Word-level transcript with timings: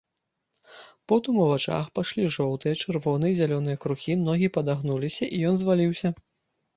Потым 1.11 1.33
у 1.41 1.43
вачах 1.49 1.89
пайшлі 1.99 2.23
жоўтыя, 2.37 2.77
чырвоныя 2.85 3.31
і 3.33 3.37
зялёныя 3.41 3.77
кругі, 3.83 4.15
ногі 4.29 4.47
падагнуліся, 4.57 5.29
і 5.37 5.43
ён 5.51 5.55
зваліўся. 5.61 6.09